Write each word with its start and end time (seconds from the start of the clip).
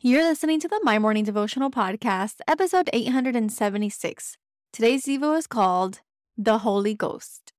You're 0.00 0.22
listening 0.22 0.60
to 0.60 0.68
the 0.68 0.78
My 0.84 1.00
Morning 1.00 1.24
Devotional 1.24 1.72
Podcast, 1.72 2.36
episode 2.46 2.88
876. 2.92 4.36
Today's 4.72 5.04
Devo 5.04 5.36
is 5.36 5.48
called 5.48 6.02
The 6.36 6.58
Holy 6.58 6.94
Ghost. 6.94 7.52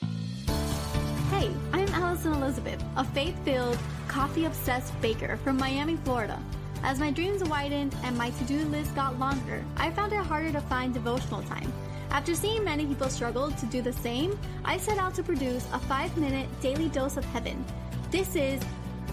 Hey, 0.00 1.50
I'm 1.74 1.88
Alison 1.88 2.32
Elizabeth, 2.32 2.82
a 2.96 3.04
faith 3.04 3.36
filled, 3.44 3.76
coffee 4.08 4.46
obsessed 4.46 4.98
baker 5.02 5.36
from 5.44 5.58
Miami, 5.58 5.96
Florida. 5.96 6.42
As 6.82 6.98
my 6.98 7.10
dreams 7.10 7.44
widened 7.44 7.94
and 8.02 8.16
my 8.16 8.30
to 8.30 8.44
do 8.44 8.64
list 8.68 8.94
got 8.94 9.18
longer, 9.18 9.62
I 9.76 9.90
found 9.90 10.14
it 10.14 10.24
harder 10.24 10.50
to 10.52 10.62
find 10.62 10.94
devotional 10.94 11.42
time. 11.42 11.70
After 12.10 12.34
seeing 12.34 12.64
many 12.64 12.86
people 12.86 13.10
struggle 13.10 13.50
to 13.50 13.66
do 13.66 13.82
the 13.82 13.92
same, 13.92 14.38
I 14.64 14.78
set 14.78 14.96
out 14.96 15.14
to 15.16 15.22
produce 15.22 15.66
a 15.74 15.78
five 15.78 16.16
minute 16.16 16.48
daily 16.62 16.88
dose 16.88 17.18
of 17.18 17.24
heaven. 17.26 17.62
This 18.10 18.34
is 18.36 18.62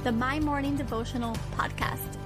the 0.06 0.12
My 0.12 0.40
Morning 0.40 0.76
Devotional 0.76 1.34
podcast. 1.58 2.20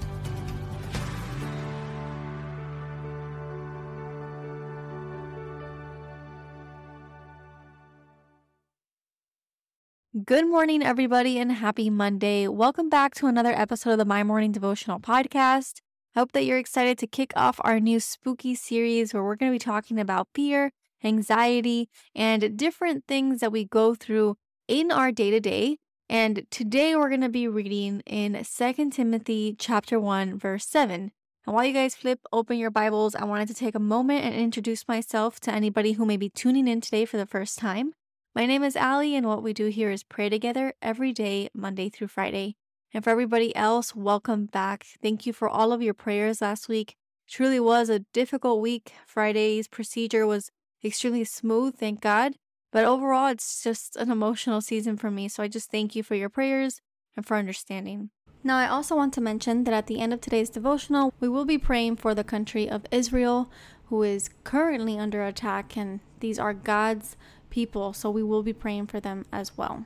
Good 10.26 10.46
morning, 10.46 10.84
everybody, 10.84 11.40
and 11.40 11.54
happy 11.54 11.90
Monday. 11.90 12.50
Welcome 12.50 12.90
back 12.90 13.16
to 13.16 13.28
another 13.28 13.54
episode 13.54 13.92
of 13.92 14.00
the 14.00 14.04
My 14.04 14.26
Morning 14.26 14.52
Devotional 14.52 15.00
podcast. 15.00 15.80
I 16.14 16.20
hope 16.20 16.34
that 16.34 16.44
you're 16.44 16.58
excited 16.58 16.98
to 16.98 17.08
kick 17.08 17.32
off 17.38 17.62
our 17.64 17.80
new 17.80 18.02
spooky 18.02 18.56
series 18.56 19.14
where 19.14 19.24
we're 19.24 19.38
going 19.38 19.54
to 19.54 19.56
be 19.56 19.60
talking 19.60 20.02
about 20.02 20.28
fear, 20.36 20.74
anxiety, 21.02 21.88
and 22.14 22.58
different 22.58 23.06
things 23.08 23.40
that 23.40 23.54
we 23.54 23.64
go 23.64 23.96
through 23.96 24.36
in 24.68 24.92
our 24.92 25.14
day 25.14 25.32
to 25.32 25.40
day 25.40 25.78
and 26.10 26.46
today 26.50 26.96
we're 26.96 27.10
going 27.10 27.22
to 27.22 27.30
be 27.30 27.48
reading 27.48 28.02
in 28.08 28.44
2 28.44 28.90
Timothy 28.90 29.56
chapter 29.58 30.00
1 30.00 30.40
verse 30.40 30.66
7. 30.66 31.12
And 31.46 31.56
while 31.56 31.64
you 31.64 31.74
guys 31.74 31.96
flip 31.96 32.20
open 32.34 32.58
your 32.58 32.72
Bibles, 32.72 33.14
I 33.14 33.26
wanted 33.26 33.48
to 33.50 33.54
take 33.54 33.76
a 33.76 33.80
moment 33.80 34.26
and 34.26 34.34
introduce 34.34 34.88
myself 34.88 35.40
to 35.42 35.54
anybody 35.54 35.94
who 35.94 36.06
may 36.06 36.18
be 36.18 36.30
tuning 36.30 36.68
in 36.68 36.82
today 36.82 37.06
for 37.06 37.18
the 37.18 37.28
first 37.28 37.60
time. 37.60 37.94
My 38.34 38.48
name 38.48 38.64
is 38.64 38.76
Allie, 38.76 39.16
and 39.16 39.28
what 39.28 39.44
we 39.44 39.54
do 39.54 39.68
here 39.68 39.92
is 39.92 40.04
pray 40.04 40.30
together 40.30 40.74
every 40.82 41.14
day, 41.14 41.50
Monday 41.54 41.90
through 41.90 42.08
Friday. 42.08 42.56
And 42.92 43.04
for 43.04 43.12
everybody 43.12 43.56
else, 43.56 43.96
welcome 43.96 44.48
back. 44.48 44.86
Thank 45.02 45.28
you 45.28 45.34
for 45.34 45.48
all 45.48 45.72
of 45.72 45.82
your 45.82 45.94
prayers 45.94 46.42
last 46.42 46.68
week. 46.68 46.96
Truly 47.28 47.60
was 47.60 47.90
a 47.90 48.00
difficult 48.14 48.62
week. 48.62 48.94
Friday's 49.06 49.68
procedure 49.68 50.26
was 50.26 50.50
extremely 50.84 51.24
smooth, 51.24 51.78
thank 51.78 52.02
God. 52.02 52.34
But 52.72 52.86
overall, 52.86 53.28
it's 53.28 53.64
just 53.64 53.96
an 53.96 54.12
emotional 54.12 54.62
season 54.62 54.98
for 54.98 55.10
me. 55.10 55.28
So 55.28 55.42
I 55.42 55.48
just 55.48 55.72
thank 55.72 55.96
you 55.96 56.04
for 56.04 56.16
your 56.16 56.30
prayers 56.30 56.82
and 57.16 57.26
for 57.26 57.38
understanding. 57.38 58.12
Now, 58.44 58.58
I 58.58 58.68
also 58.68 58.96
want 58.96 59.14
to 59.16 59.22
mention 59.22 59.66
that 59.66 59.74
at 59.74 59.88
the 59.88 60.00
end 60.00 60.14
of 60.14 60.22
today's 60.22 60.50
devotional, 60.50 61.14
we 61.20 61.28
will 61.28 61.46
be 61.46 61.58
praying 61.58 61.98
for 61.98 62.16
the 62.16 62.24
country 62.24 62.70
of 62.70 62.86
Israel, 62.92 63.52
who 63.88 64.04
is 64.04 64.30
currently 64.44 64.98
under 64.98 65.24
attack, 65.24 65.76
and 65.76 66.00
these 66.22 66.40
are 66.40 66.54
God's 66.54 67.18
people, 67.50 67.92
so 67.92 68.10
we 68.10 68.24
will 68.24 68.44
be 68.44 68.54
praying 68.54 68.88
for 68.88 69.02
them 69.02 69.26
as 69.32 69.58
well. 69.58 69.86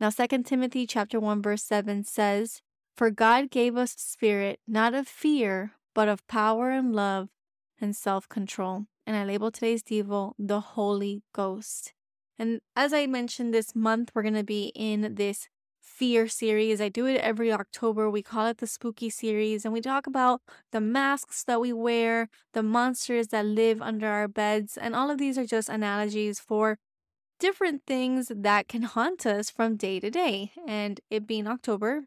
Now, 0.00 0.08
2 0.08 0.44
Timothy 0.44 0.86
chapter 0.86 1.20
1 1.20 1.42
verse 1.42 1.62
7 1.62 2.04
says, 2.04 2.62
"For 2.96 3.10
God 3.10 3.50
gave 3.50 3.76
us 3.76 3.94
spirit 3.98 4.60
not 4.66 4.94
of 4.94 5.06
fear, 5.06 5.72
but 5.94 6.08
of 6.08 6.26
power 6.26 6.70
and 6.70 6.94
love 6.94 7.28
and 7.82 7.94
self-control." 7.94 8.86
and 9.06 9.16
I 9.16 9.24
label 9.24 9.50
today's 9.50 9.82
Devo 9.82 10.32
the 10.38 10.60
Holy 10.60 11.22
Ghost. 11.32 11.92
And 12.38 12.60
as 12.74 12.92
I 12.92 13.06
mentioned 13.06 13.52
this 13.52 13.74
month, 13.74 14.10
we're 14.14 14.22
going 14.22 14.34
to 14.34 14.44
be 14.44 14.72
in 14.74 15.14
this 15.14 15.48
fear 15.80 16.28
series. 16.28 16.80
I 16.80 16.88
do 16.88 17.06
it 17.06 17.18
every 17.18 17.52
October. 17.52 18.08
We 18.08 18.22
call 18.22 18.46
it 18.46 18.58
the 18.58 18.66
spooky 18.66 19.10
series, 19.10 19.64
and 19.64 19.74
we 19.74 19.80
talk 19.80 20.06
about 20.06 20.40
the 20.70 20.80
masks 20.80 21.44
that 21.44 21.60
we 21.60 21.72
wear, 21.72 22.28
the 22.52 22.62
monsters 22.62 23.28
that 23.28 23.44
live 23.44 23.82
under 23.82 24.06
our 24.06 24.28
beds, 24.28 24.76
and 24.76 24.94
all 24.94 25.10
of 25.10 25.18
these 25.18 25.36
are 25.36 25.46
just 25.46 25.68
analogies 25.68 26.40
for 26.40 26.78
different 27.38 27.82
things 27.86 28.30
that 28.34 28.68
can 28.68 28.82
haunt 28.82 29.26
us 29.26 29.50
from 29.50 29.76
day 29.76 30.00
to 30.00 30.10
day. 30.10 30.52
And 30.66 31.00
it 31.10 31.26
being 31.26 31.46
October, 31.46 32.04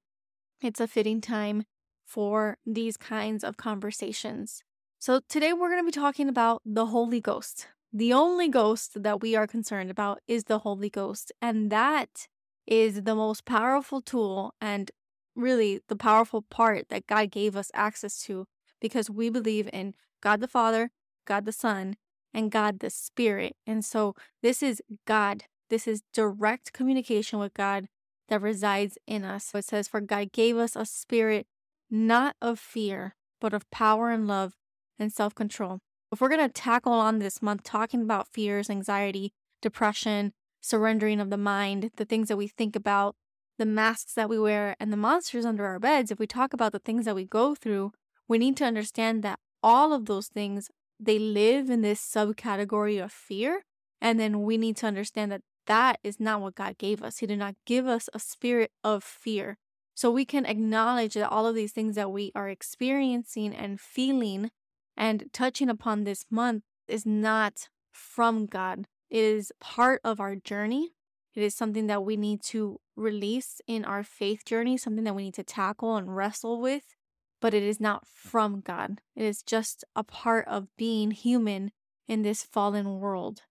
it's 0.62 0.80
a 0.80 0.88
fitting 0.88 1.22
time 1.22 1.66
for 2.06 2.58
these 2.66 2.97
kinds 2.97 3.44
of 3.44 3.58
conversations. 3.58 4.64
So, 5.05 5.19
today 5.29 5.53
we're 5.53 5.69
going 5.69 5.83
to 5.83 5.85
be 5.85 5.91
talking 5.91 6.27
about 6.27 6.63
the 6.66 6.88
Holy 6.88 7.21
Ghost. 7.21 7.67
The 7.93 8.11
only 8.11 8.49
ghost 8.49 9.03
that 9.03 9.21
we 9.21 9.35
are 9.35 9.45
concerned 9.45 9.91
about 9.91 10.19
is 10.27 10.45
the 10.45 10.57
Holy 10.57 10.89
Ghost. 10.89 11.31
And 11.39 11.71
that 11.71 12.27
is 12.66 13.03
the 13.03 13.13
most 13.13 13.45
powerful 13.45 14.01
tool 14.01 14.55
and 14.59 14.89
really 15.35 15.79
the 15.89 15.95
powerful 15.95 16.41
part 16.41 16.89
that 16.89 17.05
God 17.05 17.29
gave 17.29 17.55
us 17.55 17.69
access 17.75 18.19
to 18.23 18.47
because 18.81 19.07
we 19.07 19.29
believe 19.29 19.69
in 19.71 19.93
God 20.21 20.41
the 20.41 20.47
Father, 20.47 20.89
God 21.27 21.45
the 21.45 21.51
Son, 21.51 21.97
and 22.33 22.49
God 22.49 22.79
the 22.79 22.89
Spirit. 22.89 23.55
And 23.67 23.85
so, 23.85 24.16
this 24.41 24.63
is 24.63 24.81
God. 25.05 25.43
This 25.69 25.87
is 25.87 26.01
direct 26.16 26.73
communication 26.73 27.37
with 27.37 27.53
God 27.53 27.89
that 28.27 28.41
resides 28.41 28.97
in 29.05 29.23
us. 29.23 29.45
So 29.45 29.59
it 29.59 29.66
says, 29.66 29.87
For 29.87 30.01
God 30.01 30.31
gave 30.31 30.57
us 30.57 30.75
a 30.75 30.83
spirit 30.83 31.45
not 31.91 32.35
of 32.41 32.57
fear, 32.57 33.13
but 33.39 33.53
of 33.53 33.69
power 33.69 34.09
and 34.09 34.27
love 34.27 34.55
and 35.00 35.11
self 35.11 35.35
control. 35.35 35.79
If 36.11 36.22
we're 36.22 36.29
going 36.29 36.47
to 36.47 36.53
tackle 36.53 36.94
on 36.94 37.19
this 37.19 37.41
month 37.41 37.63
talking 37.63 38.01
about 38.01 38.28
fears, 38.28 38.69
anxiety, 38.69 39.33
depression, 39.61 40.33
surrendering 40.61 41.19
of 41.19 41.29
the 41.29 41.38
mind, 41.38 41.91
the 41.97 42.06
things 42.06 42.28
that 42.28 42.38
we 42.38 42.47
think 42.47 42.75
about, 42.75 43.16
the 43.57 43.66
masks 43.66 44.13
that 44.13 44.29
we 44.29 44.39
wear, 44.39 44.75
and 44.79 44.91
the 44.91 44.97
monsters 44.97 45.45
under 45.45 45.66
our 45.66 45.79
beds, 45.79 46.11
if 46.11 46.19
we 46.19 46.28
talk 46.28 46.53
about 46.53 46.72
the 46.72 46.79
things 46.79 47.05
that 47.05 47.16
we 47.16 47.25
go 47.25 47.55
through, 47.55 47.91
we 48.28 48.38
need 48.38 48.57
to 48.57 48.66
understand 48.66 49.23
that 49.23 49.39
all 49.61 49.94
of 49.94 50.05
those 50.05 50.28
things 50.28 50.69
they 51.00 51.19
live 51.19 51.69
in 51.69 51.81
this 51.81 52.00
subcategory 52.00 53.03
of 53.03 53.11
fear 53.11 53.63
and 54.01 54.19
then 54.19 54.44
we 54.44 54.57
need 54.57 54.78
to 54.78 54.85
understand 54.85 55.31
that 55.31 55.41
that 55.67 56.00
is 56.03 56.19
not 56.19 56.41
what 56.41 56.55
God 56.55 56.78
gave 56.78 57.01
us. 57.01 57.17
He 57.17 57.25
did 57.25 57.39
not 57.39 57.55
give 57.66 57.88
us 57.88 58.07
a 58.13 58.19
spirit 58.19 58.72
of 58.84 59.03
fear. 59.03 59.57
So 59.95 60.11
we 60.11 60.25
can 60.25 60.45
acknowledge 60.45 61.16
that 61.16 61.29
all 61.29 61.47
of 61.47 61.55
these 61.55 61.72
things 61.72 61.95
that 61.95 62.11
we 62.11 62.31
are 62.35 62.50
experiencing 62.50 63.55
and 63.55 63.79
feeling 63.79 64.51
and 64.97 65.25
touching 65.33 65.69
upon 65.69 66.03
this 66.03 66.25
month 66.29 66.63
is 66.88 67.06
not 67.06 67.69
from 67.91 68.45
God. 68.45 68.85
It 69.09 69.23
is 69.23 69.51
part 69.59 70.01
of 70.03 70.19
our 70.19 70.35
journey. 70.35 70.91
It 71.33 71.44
is 71.44 71.56
something 71.56 71.88
that 71.88 72.03
we 72.03 72.16
need 72.16 72.41
to 72.44 72.79
release 72.95 73.61
in 73.67 73.84
our 73.84 74.03
faith 74.03 74.45
journey, 74.45 74.78
something 74.78 75.03
that 75.03 75.16
we 75.16 75.23
need 75.23 75.34
to 75.35 75.44
tackle 75.44 75.97
and 75.97 76.16
wrestle 76.16 76.61
with, 76.61 76.95
but 77.41 77.53
it 77.53 77.63
is 77.63 77.79
not 77.79 78.07
from 78.07 78.61
God. 78.61 79.01
It 79.16 79.23
is 79.23 79.44
just 79.44 79.84
a 79.95 80.03
part 80.03 80.47
of 80.47 80.67
being 80.78 81.11
human 81.11 81.72
in 82.07 82.22
this 82.22 82.44
fallen 82.44 83.00
world. 83.00 83.41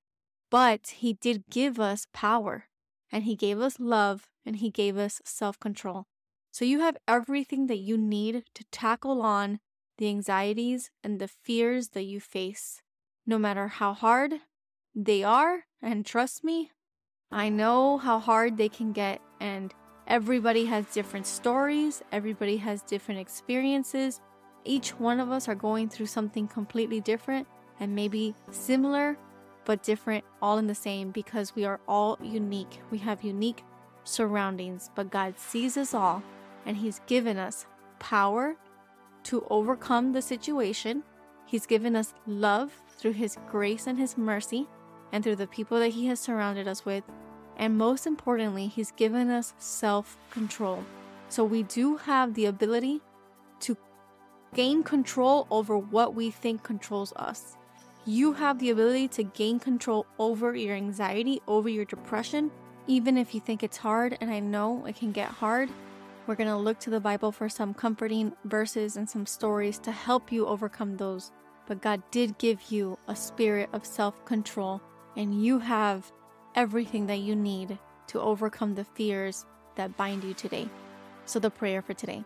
But 0.51 0.95
He 0.97 1.13
did 1.13 1.45
give 1.51 1.79
us 1.79 2.07
power, 2.13 2.69
and 3.13 3.25
He 3.25 3.37
gave 3.37 3.61
us 3.61 3.79
love, 3.79 4.29
and 4.47 4.57
He 4.57 4.71
gave 4.71 4.97
us 4.97 5.21
self 5.25 5.59
control. 5.61 6.07
So 6.53 6.65
you 6.65 6.81
have 6.81 6.97
everything 7.09 7.67
that 7.67 7.79
you 7.79 7.99
need 7.99 8.45
to 8.55 8.65
tackle 8.71 9.21
on 9.23 9.59
the 9.99 10.09
anxieties 10.09 10.91
and 11.03 11.21
the 11.21 11.29
fears 11.29 11.89
that 11.91 12.05
you 12.05 12.21
face, 12.21 12.83
no 13.27 13.39
matter 13.39 13.69
how 13.69 13.93
hard 13.93 14.35
they 14.95 15.23
are. 15.23 15.65
And 15.83 16.05
trust 16.05 16.45
me, 16.45 16.71
I 17.31 17.49
know 17.49 17.99
how 17.99 18.19
hard 18.19 18.57
they 18.57 18.69
can 18.69 18.93
get, 18.93 19.21
and 19.41 19.75
everybody 20.07 20.67
has 20.67 20.87
different 20.87 21.27
stories, 21.27 22.03
everybody 22.13 22.59
has 22.59 22.83
different 22.83 23.21
experiences. 23.21 24.21
Each 24.65 24.91
one 24.99 25.21
of 25.21 25.31
us 25.31 25.49
are 25.49 25.55
going 25.55 25.89
through 25.89 26.07
something 26.07 26.49
completely 26.49 27.01
different 27.01 27.47
and 27.81 27.95
maybe 27.95 28.35
similar, 28.51 29.19
but 29.65 29.83
different, 29.83 30.25
all 30.41 30.59
in 30.59 30.67
the 30.67 30.75
same 30.75 31.11
because 31.11 31.55
we 31.55 31.65
are 31.65 31.81
all 31.89 32.19
unique. 32.23 32.81
We 32.91 32.99
have 32.99 33.23
unique 33.23 33.63
surroundings, 34.05 34.91
but 34.95 35.11
God 35.11 35.39
sees 35.39 35.77
us 35.77 35.93
all 35.93 36.23
and 36.67 36.77
He's 36.77 37.01
given 37.07 37.37
us 37.37 37.67
power 37.99 38.57
to 39.25 39.47
overcome 39.51 40.13
the 40.13 40.23
situation. 40.23 41.03
He's 41.47 41.67
given 41.67 41.97
us 41.97 42.15
love 42.27 42.73
through 42.99 43.13
His 43.13 43.37
grace 43.51 43.87
and 43.87 43.99
His 43.99 44.17
mercy, 44.17 44.67
and 45.13 45.23
through 45.23 45.37
the 45.37 45.47
people 45.47 45.79
that 45.79 45.91
He 45.91 46.07
has 46.07 46.21
surrounded 46.21 46.67
us 46.67 46.85
with. 46.85 47.05
And 47.57 47.77
most 47.77 48.07
importantly, 48.07 48.67
He's 48.67 48.93
given 48.93 49.31
us 49.31 49.55
self 49.59 50.17
control. 50.31 50.85
So 51.29 51.45
we 51.45 51.63
do 51.65 51.97
have 51.97 52.35
the 52.35 52.47
ability 52.47 53.01
to 53.61 53.77
gain 54.55 54.83
control 54.83 55.47
over 55.51 55.77
what 55.77 56.15
we 56.15 56.31
think 56.31 56.63
controls 56.63 57.13
us. 57.17 57.57
You 58.07 58.35
have 58.35 58.59
the 58.59 58.71
ability 58.71 59.09
to 59.09 59.23
gain 59.23 59.59
control 59.59 60.07
over 60.19 60.55
your 60.55 60.75
anxiety, 60.75 61.41
over 61.49 61.69
your 61.69 61.87
depression, 61.87 62.51
even 62.87 63.17
if 63.17 63.35
you 63.35 63.41
think 63.41 63.63
it's 63.63 63.79
hard. 63.79 64.19
And 64.21 64.31
I 64.31 64.41
know 64.41 64.85
it 64.85 64.97
can 64.97 65.11
get 65.11 65.29
hard. 65.29 65.71
We're 66.27 66.37
going 66.37 66.49
to 66.49 66.57
look 66.57 66.79
to 66.81 66.91
the 66.91 67.01
Bible 67.01 67.33
for 67.33 67.49
some 67.49 67.75
comforting 67.75 68.33
verses 68.45 68.97
and 68.97 69.09
some 69.09 69.27
stories 69.27 69.79
to 69.81 69.93
help 69.93 70.33
you 70.33 70.47
overcome 70.47 70.97
those. 70.97 71.31
But 71.67 71.83
God 71.83 72.03
did 72.11 72.39
give 72.39 72.71
you 72.71 72.99
a 73.09 73.17
spirit 73.17 73.69
of 73.73 73.85
self 73.85 74.25
control, 74.25 74.81
and 75.17 75.45
you 75.45 75.59
have 75.59 76.11
everything 76.55 77.07
that 77.07 77.19
you 77.19 77.37
need 77.37 77.79
to 78.07 78.21
overcome 78.21 78.75
the 78.75 78.85
fears 78.85 79.45
that 79.77 79.97
bind 79.97 80.25
you 80.25 80.35
today. 80.35 80.69
So, 81.27 81.39
the 81.39 81.51
prayer 81.51 81.83
for 81.83 81.95
today 81.95 82.25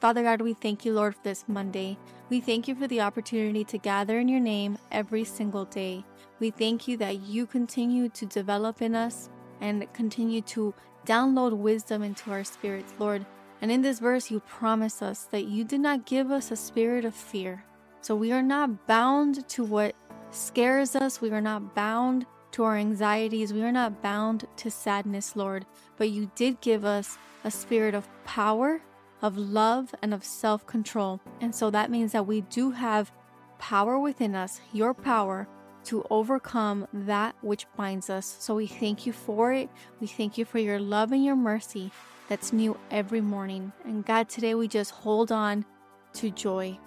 Father 0.00 0.22
God, 0.22 0.42
we 0.42 0.52
thank 0.52 0.84
you, 0.84 0.92
Lord, 0.92 1.14
for 1.14 1.22
this 1.22 1.44
Monday. 1.48 1.96
We 2.28 2.40
thank 2.40 2.68
you 2.68 2.74
for 2.74 2.86
the 2.86 3.00
opportunity 3.00 3.64
to 3.64 3.78
gather 3.78 4.18
in 4.18 4.28
your 4.28 4.40
name 4.40 4.76
every 4.92 5.24
single 5.24 5.64
day. 5.64 6.04
We 6.40 6.50
thank 6.50 6.86
you 6.86 6.98
that 6.98 7.20
you 7.20 7.46
continue 7.46 8.10
to 8.10 8.26
develop 8.26 8.82
in 8.82 8.94
us 8.94 9.30
and 9.62 9.90
continue 9.94 10.42
to 10.42 10.74
download 11.04 11.52
wisdom 11.56 12.02
into 12.02 12.30
our 12.30 12.44
spirits, 12.44 12.92
Lord. 12.98 13.24
And 13.60 13.70
in 13.70 13.82
this 13.82 13.98
verse, 13.98 14.30
you 14.30 14.40
promise 14.40 15.00
us 15.02 15.24
that 15.30 15.46
you 15.46 15.64
did 15.64 15.80
not 15.80 16.06
give 16.06 16.30
us 16.30 16.50
a 16.50 16.56
spirit 16.56 17.04
of 17.04 17.14
fear. 17.14 17.64
So 18.00 18.14
we 18.14 18.32
are 18.32 18.42
not 18.42 18.86
bound 18.86 19.48
to 19.50 19.64
what 19.64 19.94
scares 20.30 20.94
us. 20.94 21.20
We 21.20 21.30
are 21.30 21.40
not 21.40 21.74
bound 21.74 22.26
to 22.52 22.64
our 22.64 22.76
anxieties. 22.76 23.52
We 23.52 23.62
are 23.62 23.72
not 23.72 24.02
bound 24.02 24.46
to 24.56 24.70
sadness, 24.70 25.34
Lord. 25.34 25.66
But 25.96 26.10
you 26.10 26.30
did 26.34 26.60
give 26.60 26.84
us 26.84 27.16
a 27.44 27.50
spirit 27.50 27.94
of 27.94 28.08
power, 28.24 28.82
of 29.22 29.38
love, 29.38 29.94
and 30.02 30.12
of 30.12 30.24
self 30.24 30.66
control. 30.66 31.20
And 31.40 31.54
so 31.54 31.70
that 31.70 31.90
means 31.90 32.12
that 32.12 32.26
we 32.26 32.42
do 32.42 32.72
have 32.72 33.12
power 33.58 33.98
within 33.98 34.34
us, 34.34 34.60
your 34.72 34.92
power 34.92 35.48
to 35.84 36.04
overcome 36.10 36.86
that 36.92 37.34
which 37.40 37.66
binds 37.76 38.10
us. 38.10 38.36
So 38.40 38.56
we 38.56 38.66
thank 38.66 39.06
you 39.06 39.12
for 39.12 39.52
it. 39.52 39.68
We 40.00 40.06
thank 40.06 40.38
you 40.38 40.44
for 40.44 40.58
your 40.58 40.78
love 40.78 41.12
and 41.12 41.24
your 41.24 41.36
mercy 41.36 41.90
that's 42.28 42.52
new 42.52 42.78
every 42.90 43.20
morning. 43.20 43.72
And 43.84 44.04
God, 44.04 44.28
today 44.28 44.54
we 44.54 44.68
just 44.68 44.90
hold 44.90 45.30
on 45.30 45.64
to 46.14 46.30
joy. 46.30 46.78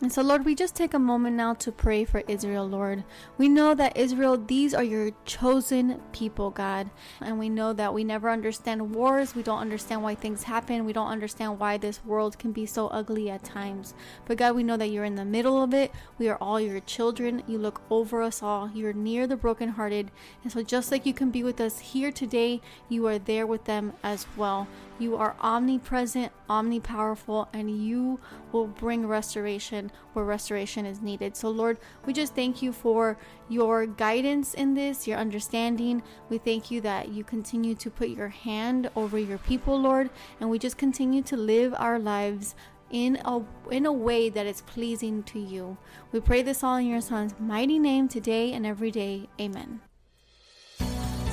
And 0.00 0.12
so, 0.12 0.22
Lord, 0.22 0.44
we 0.44 0.54
just 0.54 0.74
take 0.74 0.92
a 0.92 0.98
moment 0.98 1.36
now 1.36 1.54
to 1.54 1.70
pray 1.70 2.04
for 2.04 2.24
Israel, 2.26 2.68
Lord. 2.68 3.04
We 3.38 3.48
know 3.48 3.74
that 3.74 3.96
Israel, 3.96 4.36
these 4.36 4.74
are 4.74 4.82
your 4.82 5.12
chosen 5.24 6.00
people, 6.12 6.50
God. 6.50 6.90
And 7.20 7.38
we 7.38 7.48
know 7.48 7.72
that 7.72 7.94
we 7.94 8.02
never 8.02 8.28
understand 8.28 8.94
wars. 8.94 9.34
We 9.34 9.42
don't 9.44 9.60
understand 9.60 10.02
why 10.02 10.16
things 10.16 10.42
happen. 10.42 10.84
We 10.84 10.92
don't 10.92 11.06
understand 11.06 11.60
why 11.60 11.78
this 11.78 12.04
world 12.04 12.38
can 12.38 12.50
be 12.50 12.66
so 12.66 12.88
ugly 12.88 13.30
at 13.30 13.44
times. 13.44 13.94
But 14.26 14.36
God, 14.36 14.56
we 14.56 14.64
know 14.64 14.76
that 14.76 14.88
you're 14.88 15.04
in 15.04 15.14
the 15.14 15.24
middle 15.24 15.62
of 15.62 15.72
it. 15.72 15.92
We 16.18 16.28
are 16.28 16.38
all 16.38 16.60
your 16.60 16.80
children. 16.80 17.44
You 17.46 17.58
look 17.58 17.80
over 17.88 18.20
us 18.20 18.42
all. 18.42 18.70
You're 18.74 18.92
near 18.92 19.28
the 19.28 19.36
brokenhearted. 19.36 20.10
And 20.42 20.52
so, 20.52 20.62
just 20.62 20.90
like 20.90 21.06
you 21.06 21.14
can 21.14 21.30
be 21.30 21.44
with 21.44 21.60
us 21.60 21.78
here 21.78 22.10
today, 22.10 22.60
you 22.88 23.06
are 23.06 23.18
there 23.18 23.46
with 23.46 23.64
them 23.64 23.92
as 24.02 24.26
well. 24.36 24.66
You 24.98 25.16
are 25.16 25.34
omnipresent, 25.40 26.32
omnipowerful, 26.48 27.48
and 27.52 27.84
you 27.84 28.20
will 28.52 28.68
bring 28.68 29.06
restoration 29.06 29.90
where 30.12 30.24
restoration 30.24 30.86
is 30.86 31.02
needed. 31.02 31.36
So, 31.36 31.50
Lord, 31.50 31.78
we 32.06 32.12
just 32.12 32.34
thank 32.34 32.62
you 32.62 32.72
for 32.72 33.18
your 33.48 33.86
guidance 33.86 34.54
in 34.54 34.74
this, 34.74 35.08
your 35.08 35.18
understanding. 35.18 36.02
We 36.28 36.38
thank 36.38 36.70
you 36.70 36.80
that 36.82 37.08
you 37.08 37.24
continue 37.24 37.74
to 37.74 37.90
put 37.90 38.08
your 38.10 38.28
hand 38.28 38.88
over 38.94 39.18
your 39.18 39.38
people, 39.38 39.80
Lord, 39.80 40.10
and 40.40 40.48
we 40.48 40.58
just 40.60 40.78
continue 40.78 41.22
to 41.22 41.36
live 41.36 41.74
our 41.76 41.98
lives 41.98 42.54
in 42.90 43.18
a 43.24 43.42
in 43.72 43.86
a 43.86 43.92
way 43.92 44.28
that 44.28 44.46
is 44.46 44.60
pleasing 44.60 45.24
to 45.24 45.40
you. 45.40 45.76
We 46.12 46.20
pray 46.20 46.42
this 46.42 46.62
all 46.62 46.76
in 46.76 46.86
your 46.86 47.00
son's 47.00 47.34
mighty 47.40 47.80
name 47.80 48.06
today 48.06 48.52
and 48.52 48.64
every 48.64 48.92
day. 48.92 49.28
Amen. 49.40 49.80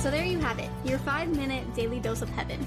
So 0.00 0.10
there 0.10 0.24
you 0.24 0.38
have 0.38 0.58
it, 0.58 0.68
your 0.84 0.98
5-minute 0.98 1.76
daily 1.76 2.00
dose 2.00 2.22
of 2.22 2.28
heaven. 2.30 2.66